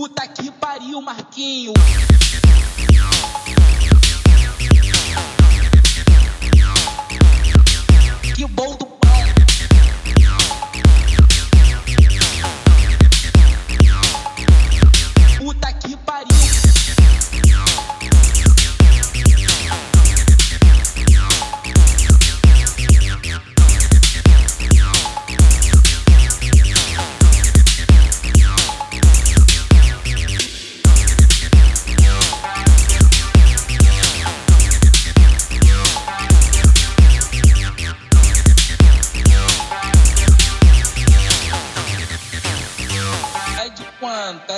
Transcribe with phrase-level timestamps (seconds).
[0.00, 1.74] Puta que pariu, Marquinho.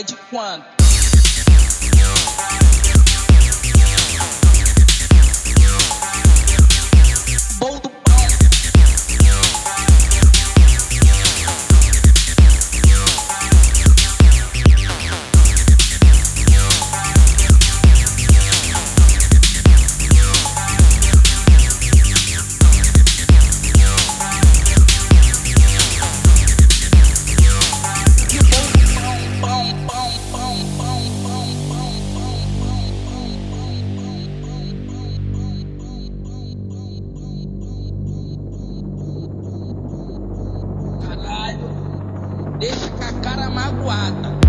[0.00, 0.79] É de quanto?
[43.20, 44.39] Cara magoada.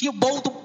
[0.00, 0.10] Que.
[0.10, 0.59] Que bom do